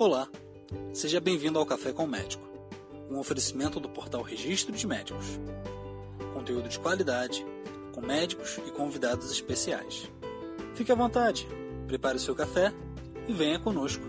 Olá, 0.00 0.26
seja 0.94 1.20
bem-vindo 1.20 1.58
ao 1.58 1.66
Café 1.66 1.92
com 1.92 2.04
o 2.04 2.08
Médico, 2.08 2.42
um 3.10 3.18
oferecimento 3.18 3.78
do 3.78 3.86
portal 3.86 4.22
Registro 4.22 4.74
de 4.74 4.86
Médicos. 4.86 5.38
Conteúdo 6.32 6.70
de 6.70 6.78
qualidade, 6.78 7.44
com 7.92 8.00
médicos 8.00 8.58
e 8.66 8.70
convidados 8.70 9.30
especiais. 9.30 10.10
Fique 10.74 10.90
à 10.90 10.94
vontade, 10.94 11.46
prepare 11.86 12.16
o 12.16 12.18
seu 12.18 12.34
café 12.34 12.72
e 13.28 13.32
venha 13.34 13.58
conosco. 13.58 14.02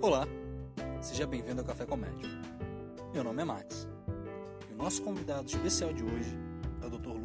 Olá, 0.00 0.28
seja 1.00 1.26
bem-vindo 1.26 1.62
ao 1.62 1.66
Café 1.66 1.84
com 1.84 1.96
o 1.96 1.98
Médico. 1.98 2.32
Meu 3.12 3.24
nome 3.24 3.42
é 3.42 3.44
Max 3.44 3.88
e 4.70 4.72
o 4.72 4.76
nosso 4.76 5.02
convidado 5.02 5.48
especial 5.48 5.92
de 5.92 6.04
hoje. 6.04 6.51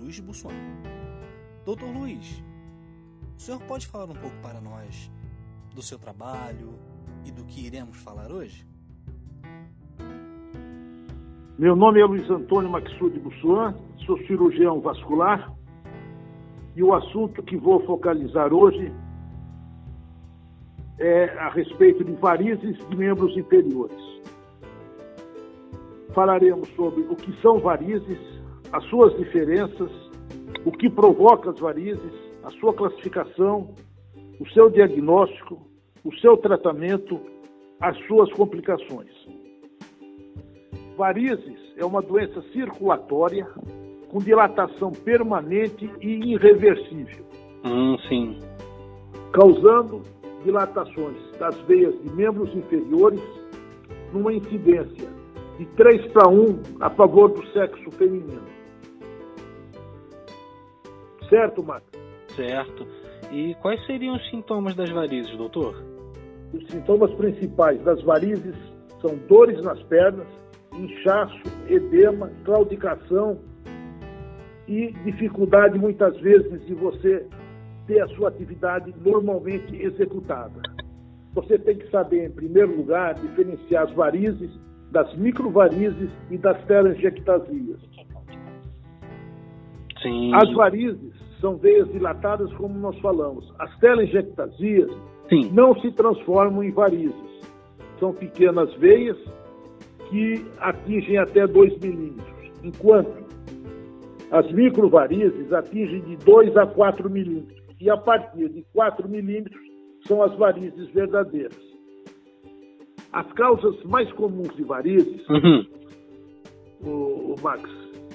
Luiz 0.07 0.15
de 0.15 0.21
Bussuan. 0.21 0.53
Dr. 1.65 1.83
Luiz, 1.83 2.41
o 3.35 3.41
senhor 3.41 3.61
pode 3.63 3.85
falar 3.85 4.05
um 4.05 4.15
pouco 4.15 4.37
para 4.41 4.61
nós 4.61 5.11
do 5.75 5.81
seu 5.81 5.99
trabalho 5.99 6.79
e 7.25 7.31
do 7.31 7.43
que 7.43 7.67
iremos 7.67 7.97
falar 7.97 8.31
hoje? 8.31 8.65
Meu 11.59 11.75
nome 11.75 11.99
é 11.99 12.05
Luiz 12.05 12.29
Antônio 12.29 12.69
Maxud 12.69 13.19
Bussuan, 13.19 13.75
sou 14.05 14.17
cirurgião 14.19 14.79
vascular 14.79 15.53
e 16.73 16.81
o 16.81 16.93
assunto 16.93 17.43
que 17.43 17.57
vou 17.57 17.85
focalizar 17.85 18.53
hoje 18.53 18.89
é 20.99 21.37
a 21.37 21.49
respeito 21.49 22.05
de 22.05 22.13
varizes 22.13 22.77
de 22.87 22.95
membros 22.95 23.35
inferiores. 23.35 24.21
Falaremos 26.13 26.69
sobre 26.77 27.01
o 27.01 27.15
que 27.17 27.41
são 27.41 27.59
varizes, 27.59 28.36
as 28.71 28.83
suas 28.85 29.15
diferenças, 29.17 29.91
o 30.65 30.71
que 30.71 30.89
provoca 30.89 31.51
as 31.51 31.59
varizes, 31.59 32.13
a 32.43 32.51
sua 32.51 32.73
classificação, 32.73 33.73
o 34.39 34.47
seu 34.49 34.69
diagnóstico, 34.69 35.59
o 36.03 36.13
seu 36.15 36.37
tratamento, 36.37 37.19
as 37.79 37.97
suas 38.07 38.31
complicações. 38.33 39.11
Varizes 40.97 41.59
é 41.77 41.85
uma 41.85 42.01
doença 42.01 42.41
circulatória 42.53 43.47
com 44.09 44.19
dilatação 44.19 44.91
permanente 44.91 45.89
e 46.01 46.33
irreversível. 46.33 47.25
Hum, 47.63 47.97
sim. 48.07 48.39
Causando 49.31 50.01
dilatações 50.43 51.17
das 51.37 51.55
veias 51.61 51.93
de 52.01 52.09
membros 52.15 52.53
inferiores 52.55 53.21
numa 54.13 54.33
incidência 54.33 55.09
de 55.57 55.65
3 55.75 56.11
para 56.11 56.29
1 56.29 56.61
a 56.79 56.89
favor 56.91 57.29
do 57.29 57.45
sexo 57.47 57.91
feminino. 57.91 58.56
Certo, 61.29 61.63
Marcos? 61.63 61.99
Certo. 62.35 62.87
E 63.31 63.55
quais 63.55 63.85
seriam 63.85 64.15
os 64.15 64.29
sintomas 64.29 64.75
das 64.75 64.89
varizes, 64.89 65.35
doutor? 65.37 65.83
Os 66.53 66.65
sintomas 66.67 67.13
principais 67.15 67.81
das 67.83 68.01
varizes 68.03 68.55
são 69.01 69.17
dores 69.27 69.61
nas 69.61 69.81
pernas, 69.83 70.27
inchaço, 70.73 71.41
edema, 71.67 72.31
claudicação 72.45 73.39
e 74.67 74.91
dificuldade 75.03 75.77
muitas 75.77 76.17
vezes 76.19 76.65
de 76.65 76.73
você 76.73 77.25
ter 77.85 78.01
a 78.01 78.07
sua 78.09 78.29
atividade 78.29 78.93
normalmente 79.03 79.75
executada. 79.75 80.61
Você 81.33 81.57
tem 81.59 81.77
que 81.77 81.89
saber, 81.89 82.25
em 82.25 82.31
primeiro 82.31 82.75
lugar, 82.75 83.15
diferenciar 83.15 83.83
as 83.83 83.91
varizes 83.91 84.49
das 84.91 85.13
microvarizes 85.15 86.09
e 86.31 86.37
das 86.37 86.61
telangiectasias. 86.65 87.79
Sim. 90.01 90.33
As 90.33 90.51
varizes 90.53 91.16
são 91.39 91.57
veias 91.57 91.87
dilatadas, 91.91 92.51
como 92.53 92.77
nós 92.79 92.97
falamos. 92.99 93.53
As 93.59 93.75
telangiectasias 93.79 94.89
Sim. 95.29 95.49
não 95.53 95.79
se 95.79 95.91
transformam 95.91 96.63
em 96.63 96.71
varizes. 96.71 97.13
São 97.99 98.13
pequenas 98.13 98.73
veias 98.75 99.17
que 100.09 100.45
atingem 100.59 101.17
até 101.17 101.45
2 101.45 101.77
milímetros, 101.79 102.51
enquanto 102.63 103.27
as 104.31 104.51
microvarizes 104.51 105.51
atingem 105.53 106.01
de 106.01 106.15
2 106.17 106.55
a 106.57 106.65
4 106.67 107.09
milímetros. 107.09 107.57
E 107.79 107.89
a 107.89 107.97
partir 107.97 108.49
de 108.49 108.63
4 108.73 109.07
milímetros 109.07 109.61
são 110.07 110.21
as 110.23 110.35
varizes 110.37 110.89
verdadeiras. 110.91 111.57
As 113.13 113.31
causas 113.33 113.81
mais 113.83 114.11
comuns 114.13 114.53
de 114.55 114.63
varizes, 114.63 115.27
Uhum. 115.29 115.65
o, 116.83 117.33
o 117.33 117.35
Max, 117.41 117.69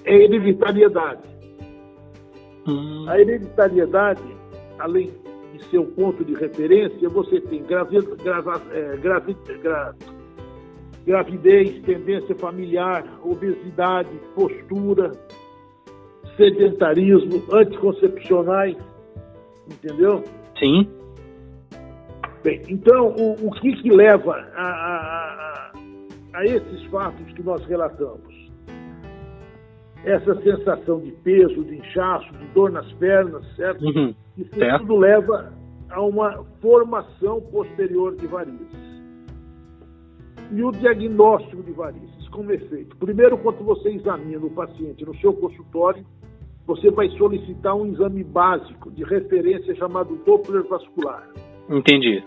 é 0.04 0.14
hereditariedade. 0.14 1.22
Hum, 2.66 3.06
A 3.08 3.18
hereditariedade, 3.20 4.22
além 4.78 5.10
de 5.52 5.64
ser 5.70 5.78
um 5.78 5.90
ponto 5.92 6.24
de 6.24 6.34
referência, 6.34 7.08
você 7.08 7.40
tem 7.40 7.62
gravi, 7.64 8.00
grava- 8.22 8.62
eh, 8.72 8.96
gravi- 9.02 9.36
gra- 9.62 9.94
gravidez, 11.04 11.82
tendência 11.82 12.34
familiar, 12.36 13.04
obesidade, 13.24 14.08
postura, 14.34 15.10
sedentarismo, 16.36 17.42
anticoncepcionais, 17.52 18.76
entendeu? 19.70 20.22
Sim. 20.58 20.88
Bem, 22.42 22.60
então, 22.68 23.14
o, 23.18 23.48
o 23.48 23.50
que, 23.52 23.72
que 23.82 23.90
leva 23.90 24.34
a- 24.54 24.62
a- 24.62 25.72
a 26.34 26.44
esses 26.44 26.82
fatos 26.84 27.32
que 27.34 27.42
nós 27.42 27.64
relatamos? 27.66 28.50
Essa 30.04 30.34
sensação 30.42 31.00
de 31.00 31.12
peso, 31.12 31.62
de 31.64 31.76
inchaço, 31.76 32.32
de 32.32 32.46
dor 32.48 32.72
nas 32.72 32.90
pernas, 32.94 33.44
certo? 33.54 33.84
Uhum. 33.84 34.14
Isso 34.36 34.54
Certo. 34.54 34.80
tudo 34.80 34.96
leva 34.96 35.52
a 35.90 36.02
uma 36.02 36.44
formação 36.60 37.40
posterior 37.40 38.16
de 38.16 38.26
varizes. 38.26 38.82
E 40.50 40.62
o 40.62 40.72
diagnóstico 40.72 41.62
de 41.62 41.72
varizes, 41.72 42.28
como 42.30 42.52
é 42.52 42.58
feito? 42.58 42.96
Primeiro, 42.96 43.38
quando 43.38 43.64
você 43.64 43.90
examina 43.90 44.44
o 44.44 44.50
paciente 44.50 45.04
no 45.04 45.16
seu 45.18 45.32
consultório, 45.32 46.04
você 46.66 46.90
vai 46.90 47.08
solicitar 47.10 47.74
um 47.74 47.86
exame 47.86 48.24
básico 48.24 48.90
de 48.90 49.04
referência 49.04 49.74
chamado 49.76 50.16
Doppler 50.24 50.64
vascular. 50.64 51.28
Entendi. 51.70 52.22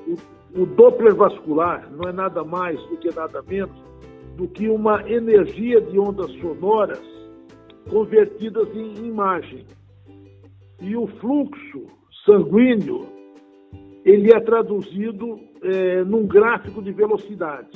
O, 0.55 0.61
o 0.61 0.65
Doppler 0.65 1.15
vascular 1.15 1.89
não 1.91 2.09
é 2.09 2.13
nada 2.13 2.43
mais 2.43 2.79
do 2.87 2.97
que 2.97 3.13
nada 3.13 3.41
menos 3.43 3.85
do 4.35 4.47
que 4.47 4.67
uma 4.69 5.09
energia 5.09 5.79
de 5.79 5.97
ondas 5.97 6.31
sonoras 6.39 7.14
convertidas 7.89 8.67
em 8.75 9.05
imagem. 9.05 9.65
E 10.81 10.95
o 10.95 11.07
fluxo 11.07 11.87
sanguíneo 12.25 13.05
ele 14.03 14.31
é 14.31 14.39
traduzido 14.39 15.39
eh, 15.63 16.03
num 16.03 16.27
gráfico 16.27 16.81
de 16.81 16.91
velocidade. 16.91 17.69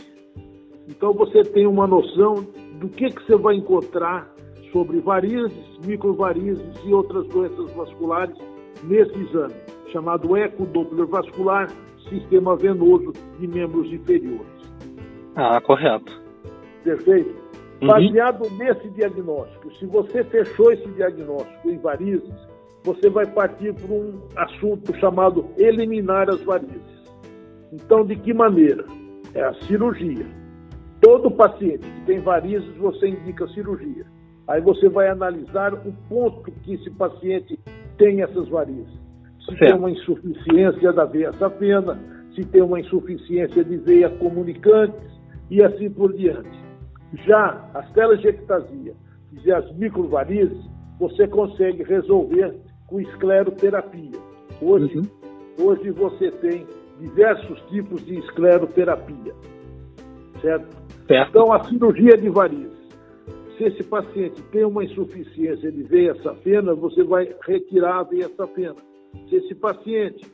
Então 0.88 1.14
você 1.14 1.44
tem 1.44 1.66
uma 1.66 1.88
noção 1.88 2.36
do 2.80 2.88
que, 2.90 3.09
que 3.09 3.24
você 3.24 3.36
vai 3.36 3.56
encontrar 3.56 4.31
sobre 4.72 5.00
varizes, 5.00 5.78
microvarizes 5.84 6.86
e 6.86 6.94
outras 6.94 7.28
doenças 7.28 7.72
vasculares 7.72 8.38
nesse 8.84 9.18
exame, 9.19 9.56
chamado 9.92 10.38
ecodoppler 10.38 11.08
vascular, 11.08 11.68
sistema 12.09 12.56
venoso 12.56 13.12
de 13.40 13.48
membros 13.48 13.92
inferiores. 13.92 14.48
Ah, 15.36 15.59
correto. 15.62 16.22
Perfeito? 16.84 17.49
Uhum. 17.82 17.88
Baseado 17.88 18.50
nesse 18.58 18.90
diagnóstico, 18.90 19.74
se 19.76 19.86
você 19.86 20.24
fechou 20.26 20.72
esse 20.72 20.88
diagnóstico 20.90 21.70
em 21.70 21.78
varizes, 21.78 22.34
você 22.84 23.10
vai 23.10 23.26
partir 23.26 23.74
para 23.74 23.94
um 23.94 24.20
assunto 24.36 24.94
chamado 25.00 25.46
eliminar 25.58 26.30
as 26.30 26.42
varizes. 26.44 27.00
Então, 27.72 28.06
de 28.06 28.16
que 28.16 28.34
maneira? 28.34 28.86
É 29.34 29.44
a 29.44 29.54
cirurgia. 29.66 30.26
Todo 31.02 31.31
paciente 31.31 31.80
que 31.80 32.06
tem 32.06 32.20
varizes, 32.20 32.76
você 32.78 33.08
indica 33.10 33.48
cirurgia. 33.50 34.06
Aí 34.48 34.60
você 34.62 34.90
vai 34.90 35.08
analisar 35.08 35.74
o 35.74 35.94
ponto 36.10 36.52
que 36.64 36.74
esse 36.74 36.90
paciente 36.92 37.58
tem 37.98 38.22
essas 38.24 38.48
varizes. 38.50 38.92
Se 39.42 39.56
tem 39.58 39.70
Certo. 39.70 39.78
uma 39.78 39.92
insuficiência 39.92 40.92
da 40.92 41.06
veia 41.06 41.32
safena, 41.34 41.98
se 42.36 42.44
tem 42.46 42.62
uma 42.62 42.80
insuficiência 42.80 43.64
de 43.64 43.78
veia 43.78 44.10
comunicantes 44.10 45.00
e 45.50 45.64
assim 45.64 45.90
por 45.90 46.14
diante. 46.14 46.69
Já 47.26 47.70
as 47.74 47.92
telangiectasia 47.92 48.94
e 49.44 49.52
as 49.52 49.72
microvarizes, 49.76 50.64
você 51.00 51.28
consegue 51.28 51.84
resolver 51.84 52.56
com 52.88 53.00
escleroterapia. 53.00 54.20
Hoje, 54.62 54.98
Uhum. 54.98 55.08
hoje 55.68 55.92
você 55.92 56.32
tem 56.32 56.66
diversos 57.00 57.60
tipos 57.70 58.06
de 58.06 58.18
escleroterapia, 58.20 59.34
certo? 60.42 60.68
Certo. 61.08 61.30
Então, 61.30 61.52
a 61.54 61.64
cirurgia 61.66 62.18
de 62.18 62.30
varizes. 62.30 62.78
Se 63.58 63.64
esse 63.66 63.84
paciente 63.84 64.42
tem 64.52 64.64
uma 64.66 64.84
insuficiência 64.84 65.72
de 65.72 65.84
veia 65.84 66.16
safena, 66.22 66.74
você 66.74 67.04
vai 67.04 67.34
retirar 67.46 68.00
a 68.00 68.04
veia 68.04 68.30
safena. 68.30 68.76
Se 69.28 69.36
esse 69.36 69.56
paciente 69.56 70.26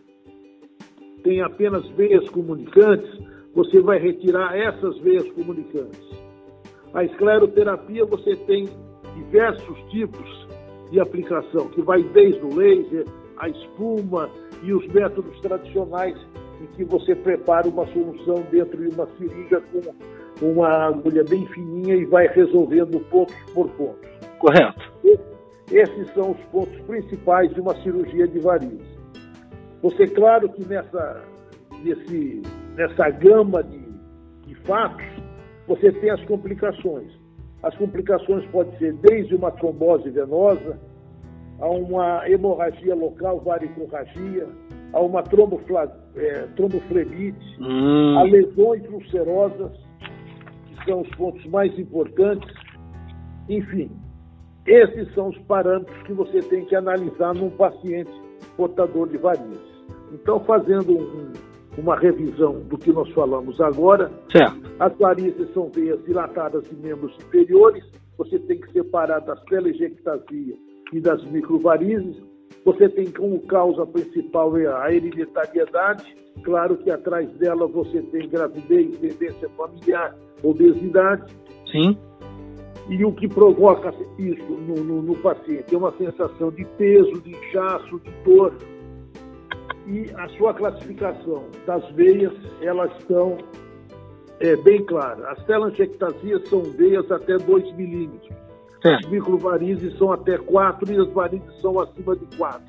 tem 1.23 1.41
apenas 1.41 1.87
veias 1.91 2.27
comunicantes, 2.29 3.09
você 3.53 3.79
vai 3.81 3.97
retirar 3.97 4.55
essas 4.57 4.97
veias 4.99 5.27
comunicantes. 5.31 6.24
A 6.95 7.03
escleroterapia 7.03 8.05
você 8.05 8.37
tem 8.47 8.69
diversos 9.15 9.77
tipos 9.91 10.47
de 10.89 10.99
aplicação, 10.99 11.67
que 11.69 11.81
vai 11.81 12.01
desde 12.01 12.41
o 12.41 12.55
laser, 12.55 13.05
a 13.37 13.49
espuma 13.49 14.29
e 14.63 14.73
os 14.73 14.87
métodos 14.87 15.37
tradicionais 15.41 16.15
em 16.61 16.65
que 16.67 16.85
você 16.85 17.13
prepara 17.13 17.67
uma 17.67 17.85
solução 17.87 18.35
dentro 18.49 18.77
de 18.77 18.95
uma 18.95 19.07
seringa 19.17 19.61
com 20.39 20.51
uma 20.51 20.69
agulha 20.87 21.23
bem 21.25 21.45
fininha 21.47 21.95
e 21.95 22.05
vai 22.05 22.27
resolvendo 22.27 22.97
pontos 23.09 23.35
por 23.53 23.69
pontos. 23.71 24.09
Correto. 24.39 24.93
E 25.03 25.19
esses 25.71 26.13
são 26.13 26.31
os 26.31 26.39
pontos 26.45 26.79
principais 26.81 27.53
de 27.53 27.59
uma 27.59 27.75
cirurgia 27.81 28.25
de 28.25 28.39
varizes. 28.39 28.87
Você, 29.81 30.07
claro 30.07 30.47
que 30.47 30.65
nessa, 30.65 31.25
nesse, 31.83 32.41
nessa 32.75 33.09
gama 33.09 33.61
de, 33.63 33.83
de 34.47 34.55
fatos, 34.61 35.14
você 35.67 35.91
tem 35.91 36.09
as 36.09 36.23
complicações. 36.25 37.11
As 37.63 37.75
complicações 37.77 38.45
podem 38.47 38.77
ser 38.77 38.93
desde 38.93 39.35
uma 39.35 39.51
trombose 39.51 40.09
venosa, 40.09 40.79
a 41.59 41.67
uma 41.67 42.29
hemorragia 42.29 42.93
local, 42.93 43.39
varicorragia, 43.39 44.47
a 44.93 44.99
uma 44.99 45.23
é, 46.15 46.47
tromboflebite, 46.55 47.57
hum. 47.59 48.19
a 48.19 48.23
lesões 48.23 48.87
ulcerosas, 48.89 49.71
que 50.67 50.85
são 50.85 51.01
os 51.01 51.09
pontos 51.15 51.45
mais 51.47 51.77
importantes. 51.79 52.53
Enfim, 53.49 53.89
esses 54.65 55.13
são 55.13 55.29
os 55.29 55.37
parâmetros 55.39 55.97
que 56.03 56.13
você 56.13 56.39
tem 56.41 56.65
que 56.65 56.75
analisar 56.75 57.33
num 57.33 57.49
paciente 57.49 58.11
portador 58.57 59.07
de 59.09 59.17
varizes. 59.17 59.75
Então, 60.11 60.39
fazendo 60.41 60.97
um, 60.97 61.31
uma 61.77 61.95
revisão 61.97 62.61
do 62.61 62.77
que 62.77 62.91
nós 62.91 63.09
falamos 63.11 63.59
agora, 63.59 64.11
certo. 64.31 64.61
as 64.79 64.97
varizes 64.97 65.53
são 65.53 65.69
veias 65.69 66.03
dilatadas 66.05 66.63
de 66.69 66.75
membros 66.75 67.15
inferiores, 67.27 67.83
você 68.17 68.39
tem 68.39 68.59
que 68.59 68.71
separar 68.71 69.19
das 69.19 69.41
telangiectasias 69.45 70.57
e 70.93 70.99
das 70.99 71.23
microvarizes. 71.25 72.15
Você 72.63 72.89
tem 72.89 73.11
como 73.11 73.39
causa 73.41 73.85
principal 73.85 74.57
é 74.57 74.67
a 74.67 74.93
hereditariedade. 74.93 76.15
Claro 76.43 76.77
que 76.77 76.89
atrás 76.89 77.29
dela 77.37 77.67
você 77.67 78.01
tem 78.03 78.27
gravidez, 78.29 78.97
tendência 78.97 79.49
familiar, 79.49 80.15
obesidade. 80.43 81.31
Sim. 81.71 81.97
E 82.89 83.03
o 83.03 83.11
que 83.11 83.27
provoca 83.27 83.93
isso 84.19 84.51
no, 84.51 84.75
no, 84.83 85.01
no 85.01 85.15
paciente 85.17 85.73
é 85.73 85.77
uma 85.77 85.91
sensação 85.97 86.51
de 86.51 86.63
peso, 86.77 87.21
de 87.21 87.31
inchaço, 87.31 87.99
de 87.99 88.11
dor. 88.23 88.53
E 89.87 90.11
a 90.15 90.27
sua 90.29 90.53
classificação 90.53 91.45
das 91.65 91.87
veias, 91.91 92.33
elas 92.61 92.91
estão 92.99 93.37
é, 94.39 94.55
bem 94.57 94.83
claras. 94.85 95.23
As 95.25 95.43
telangiectasias 95.45 96.47
são 96.47 96.63
veias 96.63 97.11
até 97.11 97.37
2 97.37 97.75
milímetros 97.75 98.35
as 98.93 99.03
microvarizes 99.09 99.97
são 99.97 100.11
até 100.11 100.37
4 100.37 100.93
e 100.93 100.97
as 100.97 101.11
varizes 101.11 101.59
são 101.59 101.79
acima 101.79 102.15
de 102.15 102.37
4. 102.37 102.61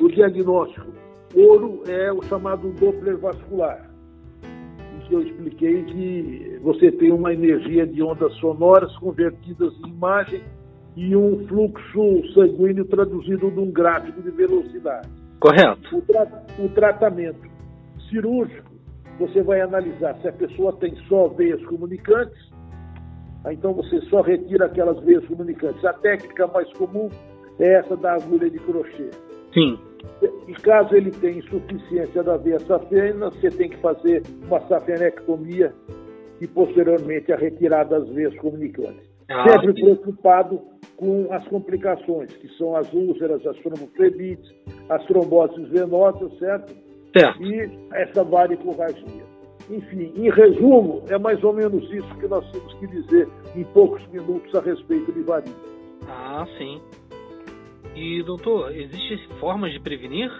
O 0.00 0.08
diagnóstico 0.08 0.88
ouro 1.34 1.82
é 1.86 2.12
o 2.12 2.20
chamado 2.22 2.72
Doppler 2.72 3.16
vascular. 3.16 3.88
Isso 5.00 5.12
eu 5.14 5.22
expliquei 5.22 5.84
que 5.84 6.58
você 6.62 6.90
tem 6.90 7.12
uma 7.12 7.32
energia 7.32 7.86
de 7.86 8.02
ondas 8.02 8.32
sonoras 8.34 8.94
convertidas 8.96 9.72
em 9.84 9.90
imagem 9.90 10.42
e 10.96 11.14
um 11.14 11.46
fluxo 11.46 12.32
sanguíneo 12.34 12.84
traduzido 12.86 13.48
num 13.50 13.70
gráfico 13.70 14.20
de 14.22 14.30
velocidade. 14.30 15.08
Correto. 15.40 15.96
O, 15.96 16.02
tra 16.02 16.26
o 16.58 16.68
tratamento 16.70 17.48
cirúrgico, 18.10 18.70
você 19.18 19.42
vai 19.42 19.60
analisar 19.60 20.16
se 20.20 20.28
a 20.28 20.32
pessoa 20.32 20.76
tem 20.76 20.94
só 21.08 21.28
veias 21.28 21.64
comunicantes 21.66 22.56
então 23.52 23.72
você 23.72 24.00
só 24.02 24.22
retira 24.22 24.66
aquelas 24.66 24.98
veias 25.04 25.24
comunicantes. 25.26 25.84
A 25.84 25.92
técnica 25.92 26.46
mais 26.48 26.70
comum 26.74 27.08
é 27.58 27.74
essa 27.74 27.96
da 27.96 28.14
agulha 28.14 28.50
de 28.50 28.58
crochê. 28.58 29.10
Sim. 29.54 29.78
E 30.48 30.52
caso 30.54 30.94
ele 30.94 31.10
tenha 31.10 31.38
insuficiência 31.38 32.22
da 32.22 32.36
veia 32.36 32.60
safena, 32.60 33.30
você 33.30 33.50
tem 33.50 33.70
que 33.70 33.76
fazer 33.78 34.22
uma 34.46 34.60
safenectomia 34.68 35.72
e 36.40 36.46
posteriormente 36.46 37.32
a 37.32 37.36
retirada 37.36 37.98
das 37.98 38.08
veias 38.10 38.36
comunicantes. 38.36 39.05
Ah, 39.28 39.44
Sempre 39.48 39.74
sim. 39.74 39.82
preocupado 39.82 40.60
com 40.96 41.28
as 41.32 41.46
complicações, 41.48 42.32
que 42.36 42.48
são 42.56 42.76
as 42.76 42.90
úlceras, 42.92 43.44
as 43.46 43.56
tromboflebites, 43.58 44.54
as 44.88 45.04
tromboses 45.06 45.68
venosas, 45.68 46.32
certo? 46.38 46.74
Certo. 47.16 47.42
E 47.42 47.70
essa 47.92 48.22
varicorragia. 48.24 49.24
Enfim, 49.68 50.12
em 50.14 50.30
resumo, 50.30 51.02
é 51.08 51.18
mais 51.18 51.42
ou 51.42 51.52
menos 51.52 51.82
isso 51.92 52.14
que 52.18 52.28
nós 52.28 52.48
temos 52.52 52.72
que 52.74 52.86
dizer 52.86 53.28
em 53.56 53.64
poucos 53.64 54.06
minutos 54.08 54.54
a 54.54 54.60
respeito 54.60 55.12
de 55.12 55.22
varíola. 55.22 55.56
Ah, 56.08 56.46
sim. 56.56 56.80
E, 57.96 58.22
doutor, 58.22 58.70
existem 58.76 59.18
formas 59.40 59.72
de 59.72 59.80
prevenir? 59.80 60.30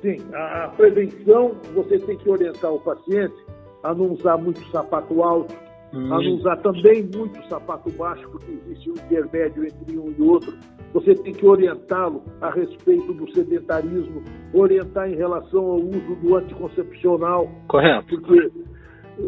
Sim, 0.00 0.18
a 0.32 0.68
prevenção, 0.76 1.56
você 1.74 1.98
tem 1.98 2.16
que 2.16 2.30
orientar 2.30 2.72
o 2.72 2.78
paciente 2.78 3.34
a 3.82 3.92
não 3.92 4.12
usar 4.12 4.36
muito 4.36 4.60
sapato 4.70 5.22
alto, 5.22 5.52
hum. 5.92 6.12
a 6.12 6.22
não 6.22 6.34
usar 6.36 6.56
também 6.56 7.02
muito 7.02 7.46
sapato 7.48 7.90
baixo, 7.92 8.28
porque 8.30 8.50
existe 8.50 8.90
um 8.90 8.94
intermédio 8.94 9.64
entre 9.64 9.98
um 9.98 10.14
e 10.16 10.22
outro 10.22 10.56
você 10.92 11.14
tem 11.14 11.32
que 11.32 11.46
orientá-lo 11.46 12.22
a 12.40 12.50
respeito 12.50 13.12
do 13.12 13.30
sedentarismo, 13.32 14.22
orientar 14.54 15.10
em 15.10 15.16
relação 15.16 15.64
ao 15.64 15.80
uso 15.80 16.14
do 16.22 16.36
anticoncepcional. 16.36 17.50
Correto. 17.68 18.06
Porque, 18.08 18.50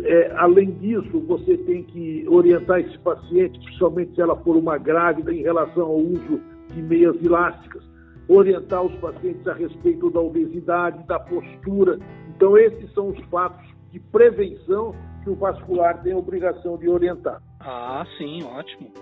é, 0.05 0.33
além 0.37 0.71
disso, 0.73 1.21
você 1.21 1.59
tem 1.59 1.83
que 1.83 2.25
orientar 2.29 2.81
esse 2.81 2.99
paciente, 3.01 3.59
principalmente 3.61 4.15
se 4.15 4.23
ela 4.23 4.37
for 4.37 4.57
uma 4.57 4.79
grávida, 4.79 5.33
em 5.33 5.43
relação 5.43 5.85
ao 5.85 5.99
uso 5.99 6.41
de 6.75 6.83
meias 6.83 7.23
elásticas. 7.23 7.83
Orientar 8.29 8.83
os 8.83 8.95
pacientes 8.97 9.47
a 9.47 9.53
respeito 9.53 10.09
da 10.11 10.21
obesidade, 10.21 11.05
da 11.07 11.19
postura. 11.19 11.99
Então, 12.35 12.57
esses 12.57 12.91
são 12.95 13.09
os 13.09 13.21
fatos 13.27 13.69
de 13.93 13.99
prevenção 13.99 14.95
que 15.23 15.31
o 15.31 15.35
vascular 15.35 16.03
tem 16.03 16.13
a 16.13 16.17
obrigação 16.17 16.77
de 16.77 16.89
orientar. 16.89 17.41
Ah, 17.61 18.05
sim, 18.19 18.43
ótimo. 18.45 18.93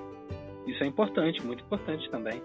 Isso 0.67 0.83
é 0.83 0.87
importante, 0.87 1.45
muito 1.45 1.65
importante 1.65 2.11
também. 2.11 2.43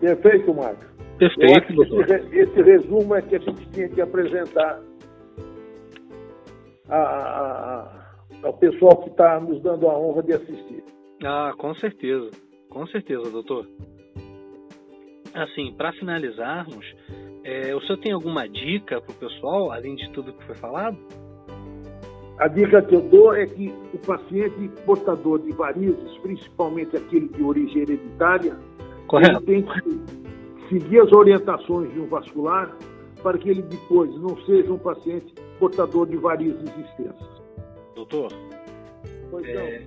Perfeito, 0.00 0.54
Marcos. 0.54 0.86
Perfeito, 1.18 1.72
doutor. 1.74 2.10
Esse, 2.10 2.38
esse, 2.38 2.62
resumo 2.62 3.14
é 3.14 3.22
que 3.22 3.36
a 3.36 3.38
gente 3.38 3.68
tinha 3.70 3.88
que 3.88 4.00
apresentar 4.00 4.80
a, 6.88 6.96
a, 6.96 8.06
ao 8.42 8.52
pessoal 8.54 9.02
que 9.02 9.10
está 9.10 9.40
nos 9.40 9.60
dando 9.62 9.88
a 9.88 9.98
honra 9.98 10.22
de 10.22 10.32
assistir. 10.32 10.84
Ah, 11.24 11.52
com 11.58 11.74
certeza. 11.74 12.30
Com 12.70 12.86
certeza, 12.86 13.30
doutor. 13.30 13.66
Assim, 15.34 15.72
para 15.76 15.92
finalizarmos, 15.92 16.84
é, 17.44 17.74
o 17.74 17.80
senhor 17.80 17.98
tem 17.98 18.12
alguma 18.12 18.48
dica 18.48 19.00
para 19.00 19.12
o 19.12 19.14
pessoal, 19.16 19.72
além 19.72 19.96
de 19.96 20.10
tudo 20.12 20.32
que 20.32 20.44
foi 20.44 20.56
falado? 20.56 20.96
A 22.38 22.46
dica 22.46 22.80
que 22.82 22.94
eu 22.94 23.00
dou 23.00 23.34
é 23.34 23.46
que 23.46 23.74
o 23.92 23.98
paciente 23.98 24.68
portador 24.86 25.40
de 25.40 25.50
varizes, 25.52 26.16
principalmente 26.18 26.96
aquele 26.96 27.28
de 27.28 27.42
origem 27.42 27.82
hereditária, 27.82 28.56
Correto. 29.08 29.40
tem 29.40 29.62
que 29.62 30.68
seguir 30.68 31.00
as 31.00 31.12
orientações 31.12 31.92
de 31.92 31.98
um 31.98 32.06
vascular 32.06 32.72
para 33.24 33.36
que 33.38 33.48
ele 33.48 33.62
depois 33.62 34.14
não 34.20 34.36
seja 34.44 34.72
um 34.72 34.78
paciente 34.78 35.34
portador 35.58 36.06
de 36.06 36.16
varizes 36.16 36.62
extensas. 36.62 37.42
Doutor, 37.96 38.32
é, 39.44 39.82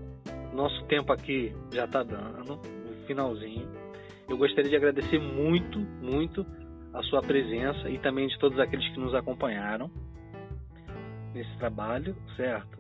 nosso 0.53 0.84
tempo 0.88 1.13
aqui 1.13 1.53
já 1.72 1.86
está 1.86 2.03
dando, 2.03 2.58
no 2.58 3.08
finalzinho. 3.08 3.65
Eu 4.27 4.38
gostaria 4.38 4.70
de 4.70 4.75
agradecer 4.75 5.20
muito, 5.20 5.79
muito 6.01 6.46
a 6.93 7.01
sua 7.03 7.22
presença 7.22 7.89
e 7.89 7.98
também 8.00 8.27
de 8.27 8.38
todos 8.38 8.60
aqueles 8.60 8.86
que 8.89 9.00
nos 9.00 9.15
acompanharam 9.15 9.89
nesse 11.34 11.58
trabalho, 11.58 12.16
certo? 12.36 12.80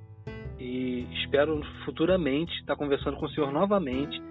E 0.59 1.07
espero 1.23 1.61
futuramente 1.85 2.53
estar 2.59 2.75
conversando 2.75 3.17
com 3.17 3.25
o 3.25 3.29
senhor 3.29 3.51
novamente 3.51 4.21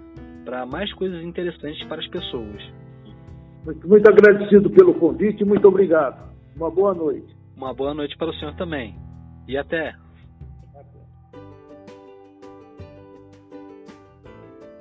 para 0.45 0.65
mais 0.65 0.93
coisas 0.95 1.23
interessantes 1.25 1.85
para 1.87 2.01
as 2.01 2.07
pessoas. 2.09 2.63
Muito, 3.65 3.87
muito 3.87 4.09
agradecido 4.09 4.71
pelo 4.71 4.95
convite 4.95 5.43
e 5.43 5.45
muito 5.45 5.67
obrigado. 5.67 6.31
Uma 6.57 6.71
boa 6.71 6.95
noite. 6.95 7.37
Uma 7.57 7.75
boa 7.75 7.93
noite 7.93 8.17
para 8.17 8.31
o 8.31 8.35
senhor 8.35 8.55
também. 8.55 8.97
E 9.47 9.57
até. 9.57 9.95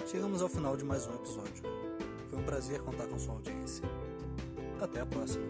Chegamos 0.05 0.41
ao 0.41 0.49
final 0.49 0.75
de 0.77 0.83
mais 0.85 1.07
um 1.07 1.15
episódio. 1.15 1.63
Foi 2.29 2.39
um 2.39 2.43
prazer 2.43 2.81
contar 2.81 3.07
com 3.07 3.17
sua 3.17 3.35
audiência. 3.35 3.87
Até 4.81 5.01
a 5.01 5.05
próxima. 5.05 5.45